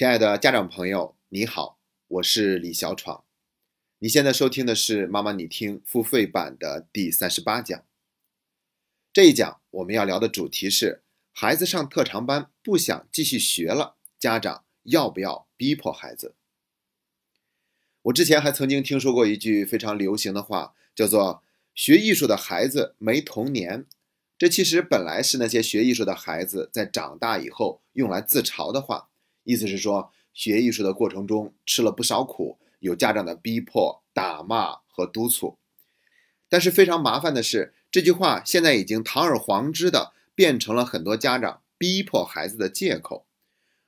[0.00, 3.22] 亲爱的家长朋友，你好，我是李小闯。
[3.98, 7.84] 你现在收听的是《妈妈你听》付费版的第三十八讲。
[9.12, 11.02] 这一讲我们要聊的主题是：
[11.32, 16.34] 孩子上特长班不想继续学了，家长要不要逼迫孩子？
[18.00, 21.44] 我之前还曾经听说过一句非常流行的话，叫做
[21.76, 23.84] “学艺术的孩子没童年”。
[24.38, 29.09] 这其实本来是那些学艺术的孩子在长大以后用来自嘲的话。
[29.50, 35.58] 意思是说，学艺术的过程中吃了不少苦，有家长的逼迫、打骂和督促。
[36.48, 43.26] 但是非常麻烦的是，这句话现在已经堂而皇之的变成了很多家长逼迫孩子的借口。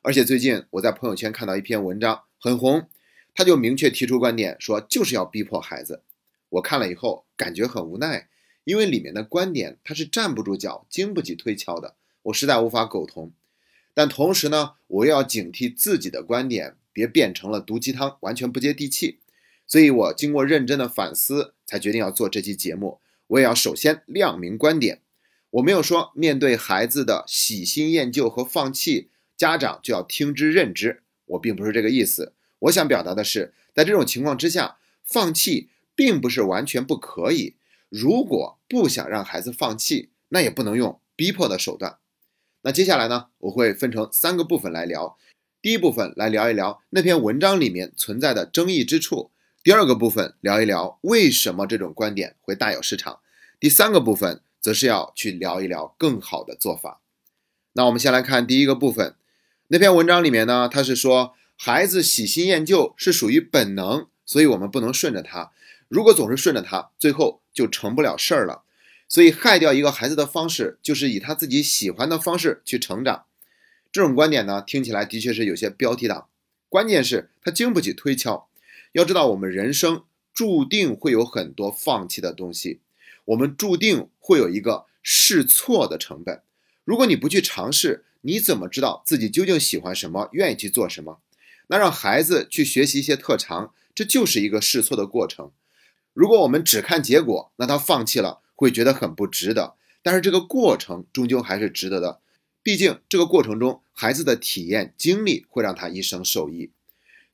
[0.00, 2.88] 而且最近我在朋友圈看到一篇文章很红，
[3.32, 6.02] 他就明确提出观点说就是要逼迫孩子。
[6.48, 8.28] 我看了以后感觉很无奈，
[8.64, 11.94] 因为里面的观点他是站不住脚、经不起推敲的，
[12.24, 13.30] 我实在无法苟同。
[13.94, 19.18] 但同时呢，我又要警惕自己的观点别变成了毒鸡汤，完全不接地气。
[19.66, 23.00] 所以我经过认真的反思，才决定要做这期节目。
[23.28, 25.00] 我也要首先亮明观点，
[25.50, 31.02] 我没有说面对孩子的喜新厌旧和放弃，家长就要听之任之。
[31.24, 32.34] 我并不是这个意思。
[32.60, 37.56] 我想表达的是，在这种情况之下，放弃并不是完全不可以。
[37.88, 41.98] 如果不想让孩子放弃，那也不能用逼迫的手段。
[42.62, 45.16] 那接下来呢，我会分成三个部分来聊。
[45.60, 49.30] 第一部分来聊一聊那篇文章里面存在的争议之处；
[49.62, 53.20] 第二个部分聊一聊为什么这种观点会大有市场；
[53.60, 57.00] 第三个部分则是要去聊一聊更好的做法。
[57.74, 59.14] 那我们先来看第一个部分，
[59.68, 65.50] 那篇文章里面呢，他是说孩子喜新厌旧是属于本能，所以我们不能顺着他。
[65.88, 68.62] 如果总是顺着他，最后就成不了事儿了。
[69.12, 73.26] 所以害掉一个孩子的方式，就是以他自己喜欢的方式去成长。
[73.92, 76.28] 这种观点呢，听起来的确是有些标题党。
[76.70, 78.48] 关键是它经不起推敲。
[78.92, 82.80] 要知道，我们人生注定会有很多放弃的东西，
[83.26, 86.40] 我们注定会有一个试错的成本。
[86.86, 91.20] 如果你不去尝试，你怎么知道自己究竟喜欢什么，愿意去做什么？
[91.66, 95.50] 那让孩子去学习一些特长，这就是一个试错的过程。
[96.14, 98.38] 如果我们只看结果，那他放弃了。
[98.54, 102.20] 会觉得很不值得，但是这个过程终究还是值得的，
[102.62, 106.70] 毕竟这个过程中孩子的体验经历会让他一生受益。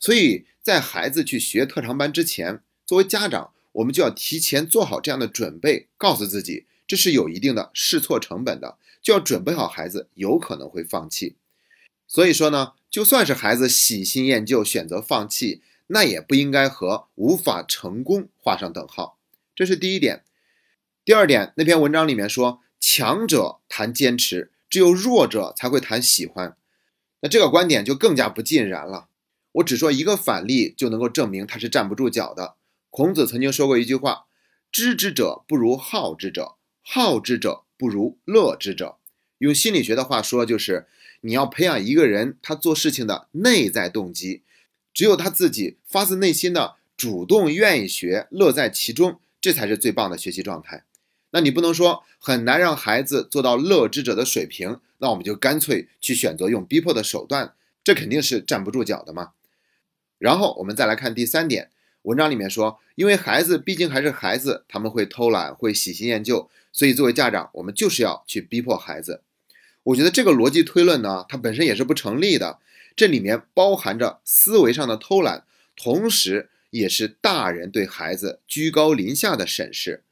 [0.00, 11.36] 所以在孩子去学特长班之前，作为家长，我们就要提前做好这样的准备，告诉自己这是有一定的试错成本的，就要准备好孩子有可能会放弃。
[12.06, 19.18] 所以说呢，就算是孩子喜新厌旧选择放弃，那也不应该和无法成功画上等号。
[19.54, 20.22] 这是第一点。
[21.08, 26.54] 第二点，那篇文章里面说，强者谈坚持，只有弱者才会谈喜欢。
[27.22, 29.08] 那这个观点就更加不尽然了。
[29.52, 32.56] 我只说一个反例，就能够证明他是站不住脚的。
[32.90, 34.26] 孔子曾经说过一句话
[34.70, 38.98] ：“知之者不如好之者，好之者不如乐之者。”
[39.40, 40.88] 用心理学的话说，就是
[41.22, 44.42] 你要培养一个人他做事情的内在动机，
[44.92, 50.84] 只有他自己发自内心的主动愿意学，乐在其中，这才是最棒的学习状态。
[51.30, 59.32] 那你不能说很难让孩子做到乐之者的水平，那我们就干脆去选择用逼迫的手段，这肯定是站不住脚的嘛。
[60.18, 61.70] 然后我们再来看第三点，
[62.02, 69.22] 文章里面说，因为孩子毕竟还是孩子，他们会偷懒，会喜新厌旧，所以作为家长，我们就是要去逼迫孩子。
[69.84, 72.58] 我觉得这个逻辑推论呢，它本身也是不成立的，
[72.96, 75.44] 这里面包含着思维上的偷懒，
[75.76, 80.02] 同时也是大人对孩子居高临下的审视。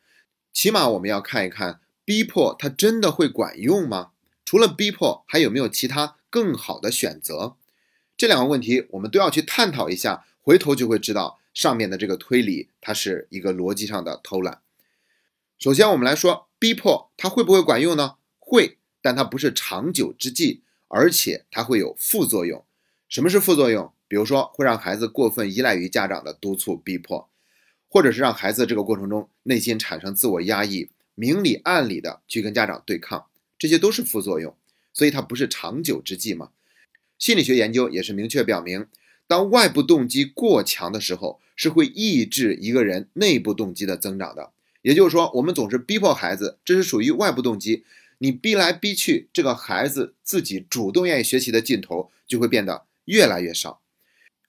[0.57, 4.13] 起码我们要看一看，逼迫它真的会管用吗？
[4.43, 7.57] 除了逼迫，还有没有其他更好的选择？
[8.17, 10.25] 这两个问题我们都要去探讨一下。
[10.41, 14.63] 回头就会知道上面的这个推理，它是一个逻辑上的偷懒。
[15.59, 18.15] 首先，我们来说逼迫它会不会管用呢？
[18.39, 22.65] 会，但它不是长久之计，而且它会有副作用。
[23.11, 23.93] 什么是副作用？
[24.09, 27.29] 比如说会让孩子过分依赖于家长的督促逼迫。
[27.89, 33.27] 或者是让孩子这个过程中内心产生自我压抑，明里暗里的去跟家长对抗，
[33.59, 34.55] 这些都是副作用，
[34.93, 36.51] 所以它不是长久之计嘛。
[37.19, 38.87] 心理学研究也是明确表明，
[39.27, 44.51] 当外部动机过强的时候，是会抑制一个人内部动机的增长的。
[44.83, 47.85] 也就是说，我们总是逼迫孩子，这是属于外部动机，
[48.19, 53.81] 你逼来逼去，这个孩子自己主动愿意学习的劲头就会变得越来越少。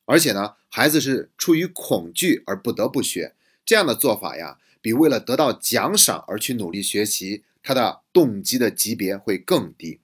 [0.07, 9.99] 而且呢，孩子是出于恐惧而不得不学，这样的做法呀，比为了得到奖赏而去努力学习，他的动机的级别会更低。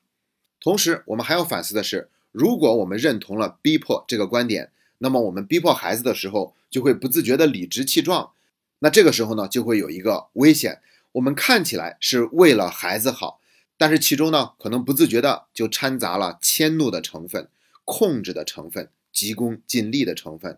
[0.60, 8.32] 同时，我们还要反思的是，如果我们认同了逼迫这个观点，那么我们逼迫孩子的时候，就会不自觉的理直气壮。
[8.80, 10.82] 那这个时候呢，就会有一个危险，
[11.14, 13.40] 我们看起来是为了孩子好，
[13.78, 17.48] 但是其中呢，可能不自觉的就掺杂了迁怒的成分、
[17.86, 20.58] 控制的成分、急功近利的成分。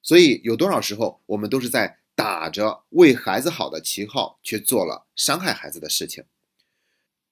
[0.00, 6.24] 所以有多少时候，我们都是在打着为孩子好的旗号，却做了伤害孩子的事情。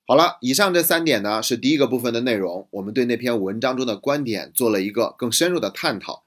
[0.06, 6.24] 好了，以上这三点呢是第一个部分的内容，我们对那篇文章中的观点做了一个更深入的探讨。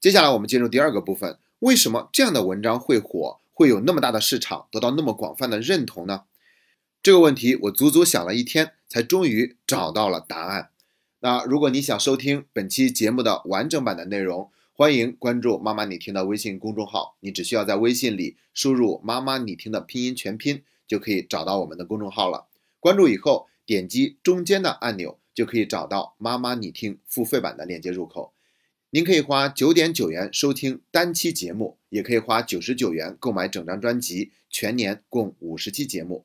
[0.00, 6.22] 接下来我们进入第二个部分，为什么这样的文章会火，会有那么大的市场，得到那么广泛的认同呢？
[7.02, 10.70] 这个问题我足足想了一天，才终于找到了答案。
[11.22, 22.46] 那如果你想收听本期节目的完整版的内容，欢迎关注“妈妈你听”的微信公众号，你只需要在微信里输入“妈妈你听”的拼音全拼，就可以找到我们的公众号了。
[22.78, 28.32] 关注以后，点击中间的按钮，就可以找到“妈妈你听”付费版的链接入口。
[28.88, 36.24] 您可以花九点九元收听单期节目，也可以花九十九元购买整张专辑，全年共五十期节目。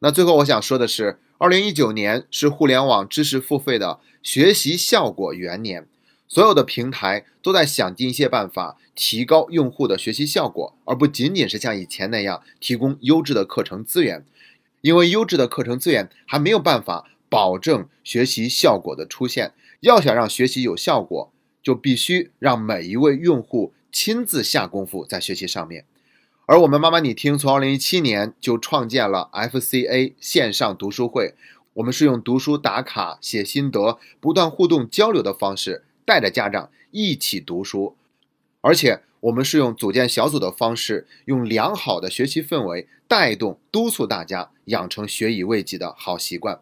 [0.00, 5.86] 那最后我想说的是，二零一九年是互联网知识付费的学习效果元年，
[6.26, 14.24] 所有的平台都在想尽一切办法提高用户的学习效果，而不仅仅是像以前那样提供优质的课程资源。
[14.80, 21.30] 因为优质的课程资源还没有办法保证学习效果的出现，要想让学习有效果，
[21.62, 25.84] 就必须让每一位用户亲自下功夫在学习上面。
[26.46, 31.34] 而我们妈妈你听，从二零一七年就创建了 FCA 线上读书会，
[31.74, 37.96] 我们是用读书打卡、写心得、不断互动交流的方式，带着家长一起读书，
[38.60, 39.02] 而且。
[39.24, 46.60] 我们是用组建小组的方式，用良好的学习氛围带动、督促大家养成学以为己的好习惯。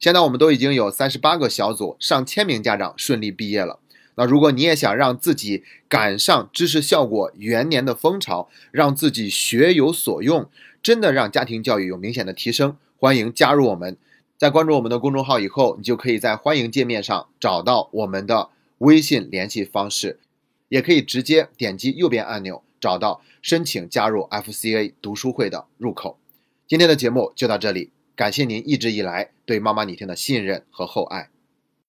[0.00, 3.78] 现在我们都已经有三十八个小组、上千名家长顺利毕业了。
[4.18, 10.50] 那如果你也想让自己赶上知识效果元年的风潮，让自己学有所用，
[10.82, 13.96] 真的让家庭教育有明显的提升，欢迎加入我们。
[14.36, 18.48] 在关注我们的公众号以后，你就可以在欢迎界面上找到我们的
[18.78, 20.18] 微信联系方式。
[20.68, 26.18] 也可以直接点击右边按钮，找到申请加入 FCA 读书会的入口。
[26.66, 31.30] 今天的节目就到这里，感谢您一直以来对妈妈你听的信任和厚爱。